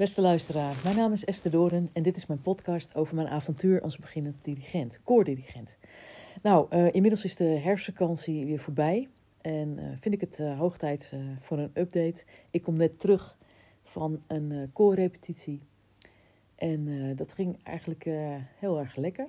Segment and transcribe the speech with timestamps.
[0.00, 3.80] Beste luisteraar, mijn naam is Esther Doren en dit is mijn podcast over mijn avontuur
[3.80, 5.76] als beginnend dirigent, koordirigent.
[6.42, 9.08] Nou, uh, inmiddels is de herfstvakantie weer voorbij
[9.40, 12.24] en uh, vind ik het uh, hoog tijd voor een update.
[12.50, 13.36] Ik kom net terug
[13.84, 15.60] van een koorrepetitie
[16.54, 18.04] en dat ging eigenlijk
[18.58, 19.26] heel erg lekker.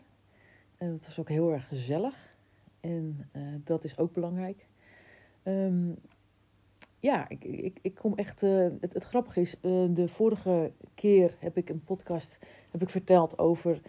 [0.77, 2.35] het was ook heel erg gezellig
[2.79, 3.29] en
[3.63, 4.65] dat is ook belangrijk.
[5.43, 5.97] Um,
[7.01, 8.41] ja, ik, ik, ik kom echt.
[8.43, 12.39] Uh, het, grappige is, uh, de vorige keer heb ik een podcast
[12.71, 13.81] heb ik verteld over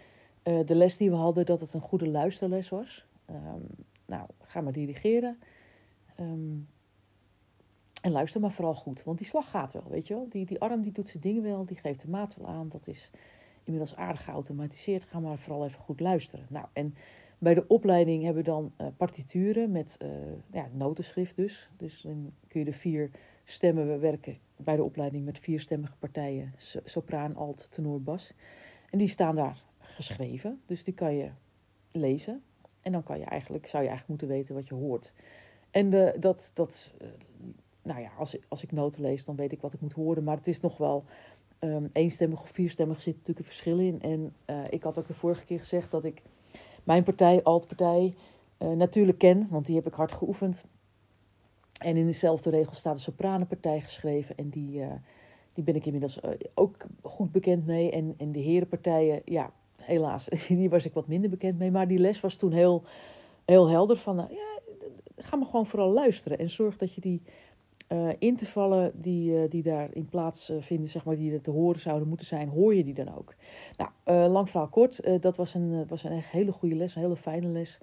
[0.44, 3.06] uh, de les die we hadden, dat het een goede luisterles was.
[3.30, 3.66] Um,
[4.06, 5.38] nou, ga maar dirigeren.
[6.20, 6.68] Um,
[8.02, 10.28] en luister maar vooral goed, want die slag gaat wel, weet je wel.
[10.28, 12.68] Die, die arm die doet zijn dingen wel, die geeft de maat wel aan.
[12.68, 13.10] Dat is
[13.64, 15.04] inmiddels aardig geautomatiseerd.
[15.04, 16.46] Ga maar vooral even goed luisteren.
[16.48, 16.94] Nou, en
[17.42, 20.08] bij de opleiding hebben we dan uh, partituren met uh,
[20.52, 21.70] ja, notenschrift dus.
[21.76, 23.10] Dus dan kun je de vier
[23.44, 26.52] stemmen, we werken bij de opleiding met vierstemmige partijen,
[26.84, 28.32] sopraan, alt, tenor, bas.
[28.90, 31.30] En die staan daar geschreven, dus die kan je
[31.92, 32.42] lezen.
[32.80, 35.12] En dan kan je eigenlijk, zou je eigenlijk moeten weten wat je hoort.
[35.70, 37.08] En de, dat, dat uh,
[37.82, 40.24] nou ja, als, als ik noten lees, dan weet ik wat ik moet horen.
[40.24, 41.04] Maar het is nog wel
[41.92, 44.00] eenstemmig of vierstemmig zit natuurlijk een verschil in.
[44.00, 44.34] En
[44.70, 46.22] ik had ook de vorige keer gezegd dat ik
[46.84, 48.14] mijn partij, altpartij,
[48.58, 50.64] uh, natuurlijk ken, want die heb ik hard geoefend.
[51.82, 54.86] En in dezelfde regel staat de sopranenpartij geschreven en die, uh,
[55.52, 57.90] die ben ik inmiddels uh, ook goed bekend mee.
[57.90, 61.70] En, en de herenpartijen, ja, helaas, die was ik wat minder bekend mee.
[61.70, 62.82] Maar die les was toen heel,
[63.44, 64.60] heel helder van, ja,
[65.16, 67.22] ga maar gewoon vooral luisteren en zorg dat je die
[67.92, 71.80] uh, intervallen die, uh, die daarin plaats uh, vinden, zeg maar, die er te horen
[71.80, 73.34] zouden moeten zijn, hoor je die dan ook?
[73.76, 77.16] Nou, lang verhaal kort, dat was een, was een echt hele goede les, een hele
[77.16, 77.78] fijne les.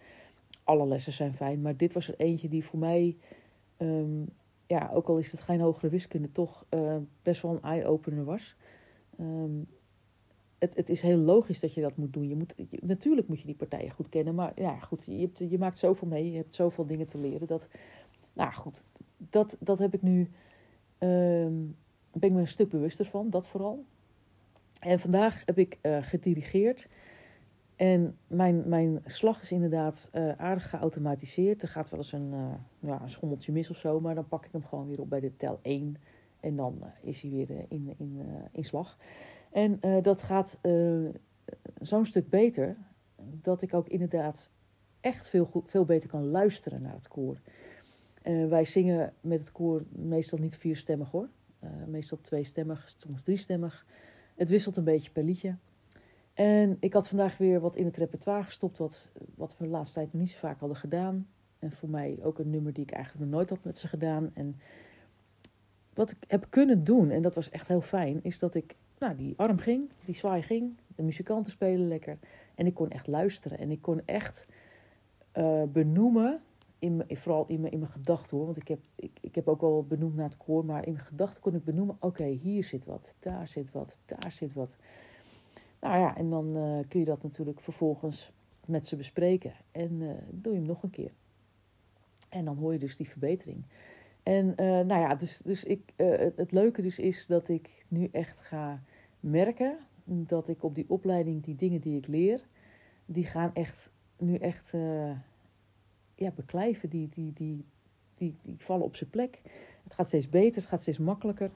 [0.63, 3.17] Alle lessen zijn fijn, maar dit was er eentje die voor mij,
[3.77, 4.29] um,
[4.67, 6.65] ja, ook al is het geen hogere wiskunde, toch
[7.21, 8.55] best wel een eye-opener was.
[9.19, 9.67] Um,
[10.59, 12.27] het, het is heel logisch dat je dat moet doen.
[12.27, 15.57] Je moet, natuurlijk moet je die partijen goed kennen, maar ja, goed, je, hebt, je
[15.57, 17.47] maakt zoveel mee, je hebt zoveel dingen te leren.
[17.47, 17.67] Dat,
[18.33, 18.85] nou goed,
[19.29, 20.29] dat, dat heb ik nu.
[20.99, 21.75] Um,
[22.11, 23.85] ben ik me een stuk bewuster van, dat vooral.
[24.79, 26.87] En vandaag heb ik uh, gedirigeerd.
[27.75, 31.61] En mijn, mijn slag is inderdaad uh, aardig geautomatiseerd.
[31.61, 34.45] Er gaat wel eens een, uh, ja, een schommeltje mis of zo, maar dan pak
[34.45, 35.97] ik hem gewoon weer op bij de tel 1.
[36.39, 38.97] En dan is hij weer in, in, in slag.
[39.51, 40.59] En dat gaat
[41.81, 42.77] zo'n stuk beter
[43.41, 44.51] dat ik ook inderdaad
[45.01, 47.41] echt veel, veel beter kan luisteren naar het koor.
[48.23, 51.29] Uh, wij zingen met het koor meestal niet vierstemmig hoor.
[51.63, 53.85] Uh, meestal tweestemmig, soms driestemmig.
[54.35, 55.55] Het wisselt een beetje per liedje.
[56.33, 59.99] En ik had vandaag weer wat in het repertoire gestopt, wat, wat we de laatste
[59.99, 61.27] tijd niet zo vaak hadden gedaan.
[61.59, 64.31] En voor mij ook een nummer die ik eigenlijk nog nooit had met ze gedaan.
[64.33, 64.59] En
[65.93, 69.15] wat ik heb kunnen doen, en dat was echt heel fijn, is dat ik, nou,
[69.15, 72.17] die arm ging, die zwaai ging, de muzikanten spelen lekker.
[72.55, 74.45] En ik kon echt luisteren en ik kon echt
[75.37, 76.41] uh, benoemen
[77.07, 78.45] vooral in mijn, in gedachten hoor.
[78.45, 80.65] Want ik heb, ik, ik heb ook wel benoemd naar het koor.
[80.65, 84.31] Maar in mijn gedachten kon ik benoemen: oké, hier zit wat, daar zit wat, daar
[84.31, 84.75] zit wat.
[85.81, 88.31] Nou ja, en dan uh, kun je dat natuurlijk vervolgens
[88.65, 89.53] met ze bespreken.
[89.71, 91.11] En uh, doe je hem nog een keer.
[92.29, 93.63] En dan hoor je dus die verbetering.
[94.23, 95.93] En uh, nou ja, dus, dus ik,
[96.35, 98.81] het leuke dus is dat ik nu echt ga
[99.19, 102.47] merken dat ik op die opleiding die dingen die ik leer,
[103.05, 104.73] die gaan echt nu echt
[106.19, 107.65] ja, beklijven, die, die, die,
[108.15, 109.41] die, die vallen op zijn plek.
[109.83, 111.51] Het gaat steeds beter, het gaat steeds makkelijker.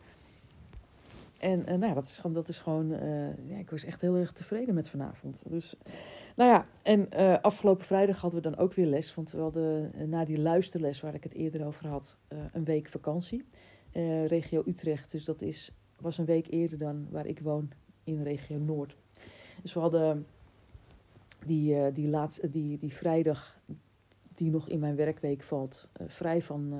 [1.39, 4.15] En uh, nou, dat is gewoon, dat is gewoon uh, ja, ik was echt heel
[4.15, 5.43] erg tevreden met vanavond.
[5.47, 5.75] Dus,
[6.35, 9.15] nou ja, en uh, afgelopen vrijdag hadden we dan ook weer les.
[9.15, 12.17] Want we hadden na die luisterles waar ik het eerder over had,
[12.51, 13.45] een week vakantie.
[14.27, 17.71] regio Utrecht, dus dat is, was een week eerder dan waar ik woon
[18.03, 18.97] in regio Noord.
[19.61, 20.25] Dus we hadden
[21.45, 23.59] die, die, laatste, die, die vrijdag
[24.37, 26.79] die nog in mijn werkweek valt, uh, vrij van, uh,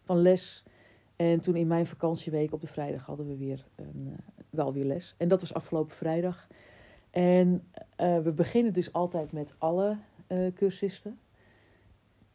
[0.00, 0.64] van les.
[1.16, 4.12] En toen in mijn vakantieweek op de vrijdag hadden we weer een, uh,
[4.50, 5.14] wel weer les.
[5.18, 6.48] En dat was afgelopen vrijdag.
[7.10, 7.62] En
[7.96, 9.96] we beginnen dus altijd met alle
[10.54, 11.18] cursisten.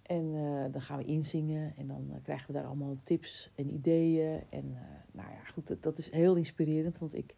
[0.01, 0.31] En
[0.71, 4.43] dan gaan we inzingen en dan krijgen we daar allemaal tips en ideeën.
[4.49, 4.77] En
[5.11, 7.35] nou ja, goed, dat is heel inspirerend, want ik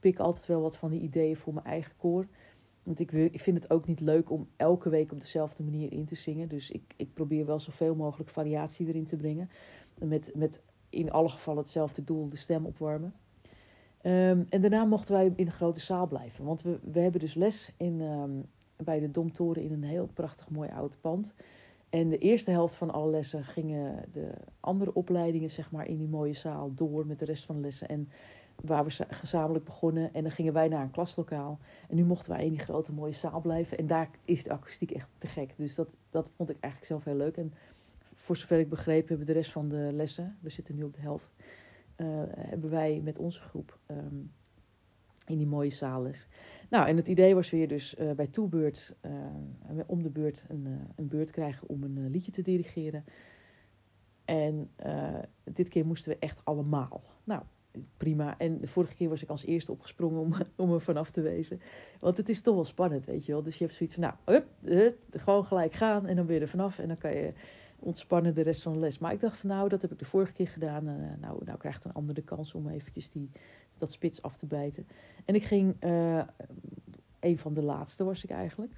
[0.00, 2.26] pik altijd wel wat van die ideeën voor mijn eigen koor.
[2.84, 6.04] Want ik, ik vind het ook niet leuk om elke week op dezelfde manier in
[6.04, 6.48] te zingen.
[6.48, 9.50] Dus ik, ik probeer wel zoveel mogelijk variatie erin te brengen.
[9.98, 10.60] Met, met
[10.90, 13.14] in alle gevallen hetzelfde doel, de stem opwarmen.
[14.02, 16.44] Um, en daarna mochten wij in de grote zaal blijven.
[16.44, 18.44] Want we, we hebben dus les in, um,
[18.76, 21.34] bij de Domtoren in een heel prachtig mooi oud pand.
[21.90, 26.08] En de eerste helft van alle lessen gingen de andere opleidingen zeg maar, in die
[26.08, 27.88] mooie zaal door met de rest van de lessen.
[27.88, 28.08] En
[28.60, 30.14] waar we gezamenlijk begonnen.
[30.14, 31.58] En dan gingen wij naar een klaslokaal.
[31.88, 33.78] En nu mochten wij in die grote mooie zaal blijven.
[33.78, 35.54] En daar is de akoestiek echt te gek.
[35.56, 37.36] Dus dat, dat vond ik eigenlijk zelf heel leuk.
[37.36, 37.52] En
[38.14, 41.00] voor zover ik begreep hebben de rest van de lessen, we zitten nu op de
[41.00, 41.34] helft,
[41.96, 42.06] uh,
[42.36, 44.16] hebben wij met onze groep ehm,
[45.26, 46.06] in die mooie zaal.
[46.70, 49.12] Nou, en het idee was weer dus uh, bij toebeurt, uh,
[49.86, 50.66] om de beurt een,
[50.96, 53.04] een beurt krijgen om een liedje te dirigeren.
[54.24, 54.70] En
[55.44, 57.02] dit keer moesten we echt allemaal.
[57.24, 57.42] Nou,
[57.96, 58.38] prima.
[58.38, 60.32] En de vorige keer was ik als eerste opgesprongen om,
[60.64, 61.60] om er vanaf te wezen.
[61.98, 63.42] Want het is toch wel spannend, weet je wel.
[63.42, 64.14] Dus je hebt zoiets van, nou,
[64.64, 66.78] hup, gewoon gelijk gaan en dan je er vanaf.
[66.78, 67.32] En dan kan je
[67.78, 68.98] ontspannen de rest van de les.
[68.98, 70.88] Maar ik dacht van, nou, dat heb ik de vorige keer gedaan.
[70.88, 73.30] Uh, nou, nou krijgt een ander de kans om eventjes die,
[73.78, 74.86] dat spits af te bijten.
[75.24, 76.22] En ik ging, uh,
[77.20, 78.72] een van de laatste was ik eigenlijk.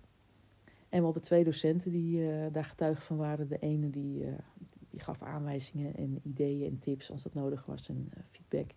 [0.88, 3.48] En we hadden twee docenten die uh, daar getuige van waren.
[3.48, 4.24] De ene die,
[4.96, 8.70] die gaf aanwijzingen en ideeën en tips als dat nodig was en feedback.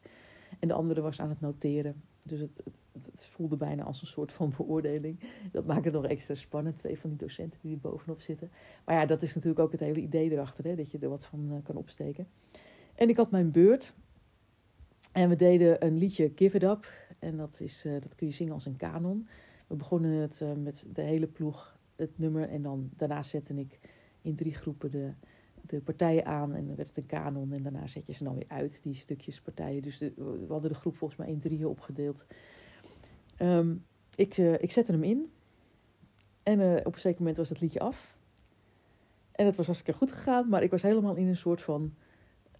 [0.60, 2.04] En de andere was aan het noteren.
[2.24, 2.62] Dus het,
[2.92, 5.20] het, het, voelde bijna als een soort van beoordeling.
[5.52, 6.78] Dat maakt het nog extra spannend.
[6.78, 8.52] Twee van die docenten die er bovenop zitten.
[8.86, 10.64] Maar ja, dat is natuurlijk ook het hele idee erachter.
[10.64, 12.28] Hè, dat je er wat van uh, kan opsteken.
[12.96, 13.94] En ik had mijn beurt.
[15.12, 16.88] En we deden een liedje Give It Up.
[17.20, 19.28] En dat, is, uh, dat kun je zingen als een kanon.
[19.68, 22.50] We begonnen het met de hele ploeg, het nummer.
[22.50, 23.80] En dan daarna zette ik
[24.22, 25.14] in drie groepen de,
[25.70, 28.36] de partijen aan en dan werd het een kanon en daarna zet je ze dan
[28.36, 29.82] weer uit, die stukjes partijen.
[29.82, 32.26] Dus we hadden de groep volgens mij in drieën opgedeeld.
[33.40, 33.86] Um,
[34.16, 35.32] ik, uh, ik zette hem in
[36.44, 38.18] en uh, op een zeker moment was het liedje af.
[39.32, 41.94] En het was hartstikke goed gegaan, maar ik was helemaal in een soort van,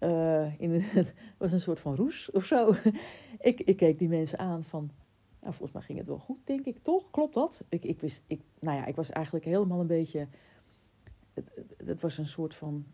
[0.00, 2.74] uh, in het was een soort van roes of zo.
[3.50, 4.90] ik, ik keek die mensen aan van,
[5.40, 7.10] nou volgens mij ging het wel goed, denk ik, toch?
[7.10, 7.64] Klopt dat?
[7.68, 10.28] Ik, ik wist, ik, nou ja, ik was eigenlijk helemaal een beetje
[11.34, 11.50] het,
[11.84, 12.86] het, was een soort van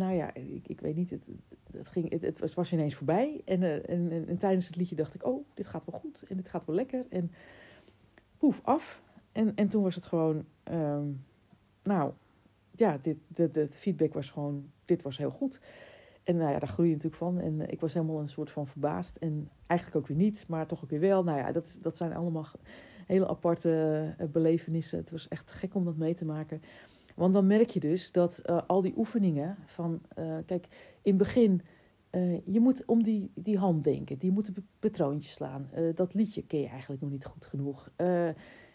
[0.00, 1.28] nou ja, ik, ik weet niet, het,
[1.72, 3.42] het, ging, het, het was, ineens voorbij.
[3.44, 6.24] En, uh, en, en, en, tijdens het liedje dacht ik, oh, dit gaat wel goed
[6.28, 7.06] en dit gaat wel lekker.
[7.08, 7.32] En
[8.38, 9.02] poef, af.
[9.32, 11.24] En, en toen was het gewoon, um,
[11.82, 12.12] nou,
[12.76, 15.60] ja, dit, de, de feedback was gewoon, dit was heel goed.
[16.22, 17.40] En nou ja, daar groei je natuurlijk van.
[17.40, 19.16] En uh, ik was helemaal een soort van verbaasd.
[19.16, 21.24] En eigenlijk ook weer niet, maar toch ook weer wel.
[21.24, 22.46] Nou ja, dat, dat zijn allemaal
[23.06, 24.98] hele aparte uh, belevenissen.
[24.98, 26.62] Het was echt gek om dat mee te maken.
[27.20, 30.66] Want dan merk je dus dat uh, al die oefeningen van, uh, kijk,
[31.02, 31.62] in het begin,
[32.10, 35.70] uh, je moet om die, die hand denken, die moet een patroontje slaan.
[35.94, 37.90] dat liedje ken je eigenlijk nog niet goed genoeg.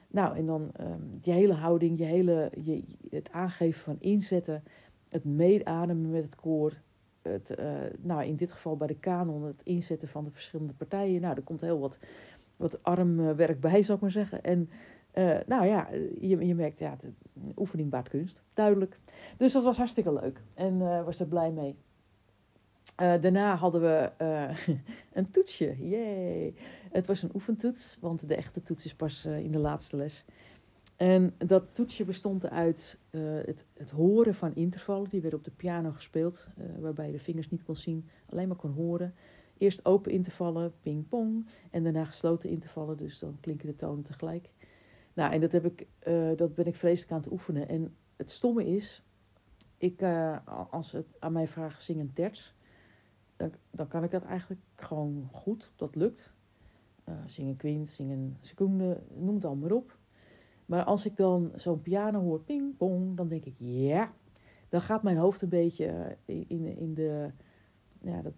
[0.07, 4.63] nou, en dan um, je hele houding, je hele, je, het aangeven van inzetten,
[5.09, 6.81] het meeademen met het koor.
[7.21, 7.55] Het,
[8.01, 11.21] nou, in dit geval bij de kanon, het inzetten van de verschillende partijen.
[11.21, 11.99] Nou, er komt heel wat,
[12.57, 14.43] wat armwerk bij, zou ik maar zeggen.
[14.43, 14.69] En
[15.17, 15.89] uh, nou ja,
[16.19, 17.11] je, je merkt, ja, de
[17.55, 18.99] oefening baart kunst, duidelijk.
[19.37, 21.75] Dus dat was hartstikke leuk en was er blij mee.
[22.95, 24.11] Daarna hadden we
[25.13, 26.53] een toetsje, yay.
[26.91, 30.25] Het was een oefentoets, want de echte toets is pas in de laatste les.
[30.95, 32.99] En dat toetsje bestond uit
[33.45, 35.09] het, het, horen van intervallen.
[35.09, 38.57] Die werden op de piano gespeeld, waarbij je de vingers niet kon zien, alleen maar
[38.57, 39.13] kon horen.
[39.57, 44.49] Eerst open intervallen, ping-pong, en daarna gesloten intervallen, dus dan klinken de tonen tegelijk.
[45.15, 47.67] Nou, en dat, heb ik, uh, dat ben ik vreselijk aan het oefenen.
[47.67, 49.03] En het stomme is,
[49.77, 50.37] ik, uh,
[50.69, 52.55] als het aan mij vragen zing een terts,
[53.35, 55.71] dan, dan kan ik dat eigenlijk gewoon goed.
[55.75, 56.33] Dat lukt.
[57.09, 59.97] Uh, zing een kwint, zing een seconde, noem het allemaal maar op.
[60.65, 64.13] Maar als ik dan zo'n piano hoor, ping, pong, dan denk ik, ja.
[64.69, 67.31] Dan gaat mijn hoofd een beetje in, in de...
[68.01, 68.33] Ja, dat,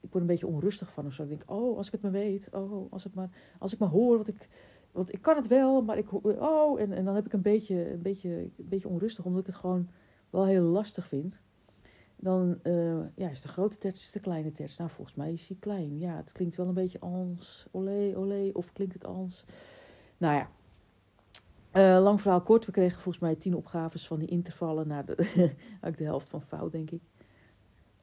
[0.00, 1.22] ik word een beetje onrustig van of zo.
[1.22, 2.48] Ik denk, oh, als ik het maar weet.
[2.52, 4.48] Oh, als, het maar, als ik maar hoor wat ik
[4.96, 6.12] want ik kan het wel, maar ik.
[6.40, 9.46] Oh, en, en dan heb ik een beetje, een, beetje, een beetje onrustig, omdat ik
[9.46, 9.88] het gewoon
[10.30, 11.40] wel heel lastig vind.
[12.16, 14.76] Dan uh, ja, is de grote terts is de kleine terts.
[14.76, 15.98] Nou, volgens mij is die klein.
[15.98, 18.50] Ja, het klinkt wel een beetje als olé, olé.
[18.52, 19.44] Of klinkt het als.
[20.16, 20.48] Nou ja.
[21.72, 22.66] Uh, lang verhaal kort.
[22.66, 24.88] We kregen volgens mij tien opgaves van die intervallen.
[24.88, 25.14] naar de,
[25.96, 27.02] de helft van fout, denk ik.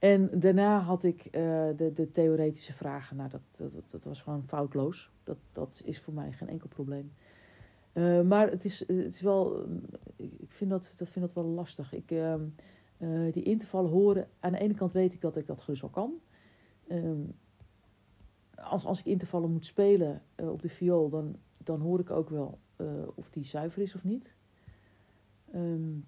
[0.03, 1.31] En daarna had ik uh,
[1.75, 3.15] de, de theoretische vragen.
[3.15, 5.11] Nou, dat, dat, dat, was gewoon foutloos.
[5.23, 7.13] Dat, dat is voor mij geen enkel probleem.
[7.93, 9.65] Uh, maar het is, het is wel,
[10.15, 11.93] ik vind dat, dat, vind dat wel lastig.
[11.93, 12.35] Ik, uh,
[13.31, 16.13] die intervallen horen, aan de ene kant weet ik dat ik dat gerust al kan.
[16.87, 17.21] Ehm,
[18.55, 22.59] als, als ik intervallen moet spelen op de viool, dan, dan hoor ik ook wel
[23.15, 24.35] of die zuiver is of niet.
[25.55, 26.05] Um,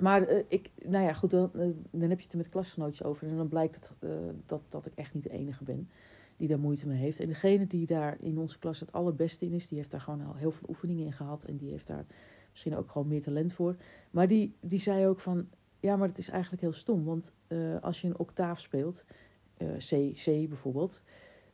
[0.00, 3.06] maar uh, ik, nou ja, goed, dan, uh, dan heb je het er met klasgenootjes
[3.06, 3.28] over.
[3.28, 4.10] En dan blijkt het uh,
[4.46, 5.90] dat, dat ik echt niet de enige ben
[6.36, 7.20] die daar moeite mee heeft.
[7.20, 10.26] En degene die daar in onze klas het allerbeste in is, die heeft daar gewoon
[10.26, 11.44] al heel veel oefeningen in gehad.
[11.44, 12.06] En die heeft daar
[12.50, 13.76] misschien ook gewoon meer talent voor.
[14.10, 15.48] Maar die, die zei ook van,
[15.80, 17.04] ja, maar het is eigenlijk heel stom.
[17.04, 17.32] Want
[17.80, 19.04] als je een octaaf speelt,
[19.78, 21.02] C, C bijvoorbeeld,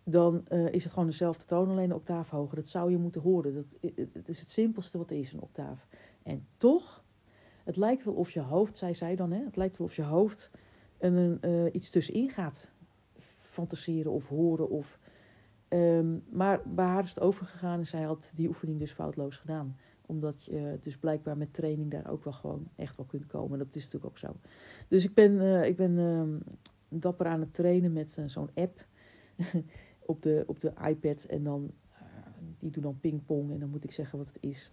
[0.09, 2.57] dan eh, is het gewoon dezelfde toon, alleen een octaaf hoger.
[2.57, 3.55] Dat zou je moeten horen.
[3.55, 3.76] Dat,
[4.12, 5.87] het is het simpelste wat er is, een octaaf.
[6.23, 7.05] En toch,
[7.67, 10.03] het lijkt wel of je hoofd, zei zij dan, hè, het lijkt wel of je
[10.03, 10.51] hoofd
[10.99, 12.73] een, uh, iets tussenin gaat
[13.57, 14.69] fantaseren of horen.
[14.69, 14.99] Of,
[15.69, 19.77] um, maar bij haar is het overgegaan en zij had die oefening dus foutloos gedaan.
[20.07, 23.59] Omdat je dus blijkbaar met training daar ook wel gewoon echt wel kunt komen.
[23.59, 24.37] Dat is natuurlijk ook zo.
[24.89, 26.23] Dus ik ben, uh, ik ben uh,
[26.89, 28.87] dapper aan het trainen met zo'n app
[30.13, 31.25] op, de, op de iPad.
[31.25, 31.71] En dan,
[32.59, 34.73] die doen dan pingpong en dan moet ik zeggen wat het is.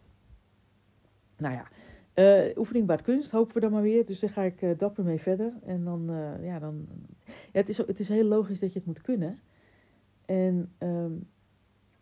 [1.37, 1.67] Nou ja,
[2.15, 4.05] uh, oefening baart kunst, hopen we dan maar weer.
[4.05, 5.53] Dus daar ga ik uh, dapper mee verder.
[5.63, 6.87] En dan, uh, ja, dan.
[7.25, 9.39] Ja, het, is, het is heel logisch dat je het moet kunnen.
[10.25, 11.27] En um,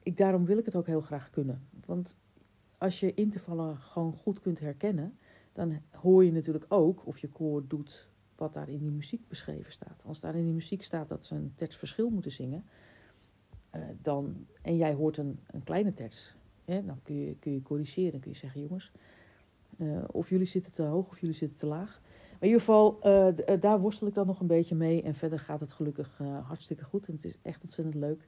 [0.03, 1.61] ik, daarom wil ik het ook heel graag kunnen.
[1.85, 2.15] Want
[2.77, 5.17] als je intervallen gewoon goed kunt herkennen,
[5.53, 9.71] dan hoor je natuurlijk ook of je koor doet wat daar in die muziek beschreven
[9.71, 10.03] staat.
[10.05, 12.65] Als daar in die muziek staat dat ze een tekst verschil moeten zingen,
[14.01, 18.19] dan, en jij hoort een, een kleine tekst, hè, dan kun je, kun je corrigeren.
[18.19, 18.91] Kun je zeggen, jongens
[19.81, 22.01] uh, of jullie zitten te hoog of jullie zitten te laag.
[22.03, 25.01] Maar in ieder geval, uh, daar worstel ik dan nog een beetje mee.
[25.01, 27.07] En verder gaat het gelukkig hartstikke goed.
[27.07, 28.27] En het is echt ontzettend leuk.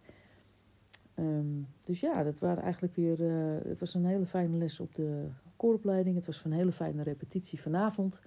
[1.16, 3.20] Um, dus ja, dat waren eigenlijk weer.
[3.68, 6.16] het was een hele fijne les op de kooropleiding.
[6.16, 8.22] Het was een hele fijne repetitie vanavond.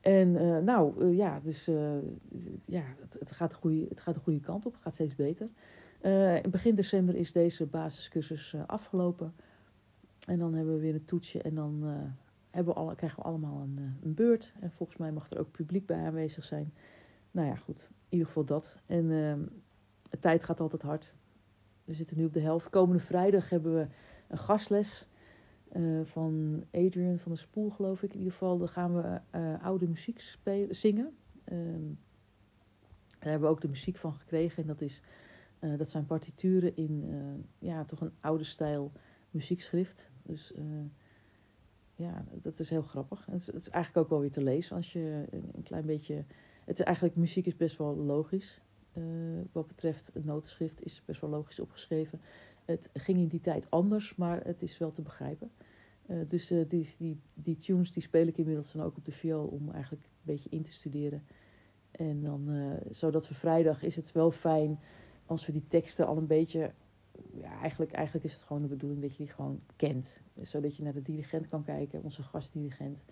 [0.00, 0.32] En
[0.64, 1.64] nou ja, dus
[2.66, 2.84] ja,
[3.18, 4.72] het, gaat de goede, het gaat de goede kant op.
[4.72, 5.48] Het gaat steeds beter.
[6.42, 9.34] in begin december is deze basiscursus afgelopen.
[10.26, 11.84] En dan hebben we weer een toetsje en dan
[12.50, 14.52] hebben we alle, krijgen we allemaal een, eh, een beurt.
[14.60, 16.74] En volgens mij mag er ook publiek bij aanwezig zijn.
[17.30, 17.88] Nou ja, goed.
[17.90, 18.76] In ieder geval dat.
[18.86, 19.08] En
[20.10, 21.14] de tijd gaat altijd hard.
[21.84, 22.70] We zitten nu op de helft.
[22.70, 23.86] Komende vrijdag hebben we
[24.28, 25.08] een gastles
[25.72, 28.10] uh, van Adrian van de Spoel, geloof ik.
[28.12, 31.16] In ieder geval, dan gaan we uh, oude muziek spelen, zingen.
[31.52, 31.98] Um,
[33.18, 34.62] daar hebben we ook de muziek van gekregen.
[34.62, 35.02] En dat, is,
[35.76, 37.04] dat zijn partituren in
[37.58, 38.92] ja, toch een oude stijl
[39.30, 40.12] muziekschrift.
[40.22, 40.52] Dus
[42.00, 43.26] ja, dat is heel grappig.
[43.26, 46.24] Het is, het is, eigenlijk ook wel weer te lezen als je een klein beetje.
[46.64, 48.60] Het is eigenlijk, muziek is best wel logisch.
[48.92, 49.04] Uh,
[49.52, 52.20] wat betreft het notenschrift is best wel logisch opgeschreven.
[52.64, 55.50] Het ging in die tijd anders, maar het is wel te begrijpen.
[56.06, 59.12] Uh, dus uh, die, die, die tunes die speel ik inmiddels dan ook op de
[59.12, 61.24] viool om eigenlijk een beetje in te studeren.
[61.90, 62.48] En dan,
[62.90, 64.80] zodat we vrijdag is het wel fijn
[65.26, 66.72] als we die teksten al een beetje
[67.32, 70.20] ja, eigenlijk, eigenlijk is het gewoon de bedoeling dat je die gewoon kent.
[70.40, 73.04] Zodat je naar de dirigent kan kijken, onze gastdirigent.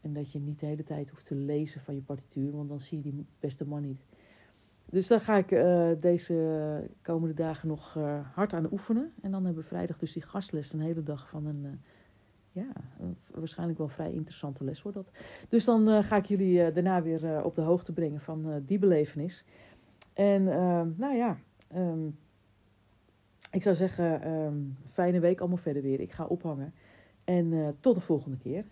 [0.00, 2.80] En dat je niet de hele tijd hoeft te lezen van je partituur, want dan
[2.80, 4.04] zie je die beste man niet.
[4.84, 9.12] Dus daar ga ik uh, deze komende dagen nog uh, hard aan oefenen.
[9.22, 11.70] En dan hebben we vrijdag dus die gastles, een hele dag van een, uh,
[12.52, 12.72] ja,
[13.30, 15.10] waarschijnlijk wel vrij interessante les wordt dat.
[15.48, 19.44] Dus dan ga ik jullie daarna weer op de hoogte brengen van die belevenis.
[20.12, 20.44] En
[20.96, 21.38] nou ja,
[21.76, 22.18] um,
[23.50, 26.00] ik zou zeggen, um, fijne week allemaal verder weer.
[26.00, 26.74] Ik ga ophangen.
[27.24, 28.64] En uh, tot de volgende keer.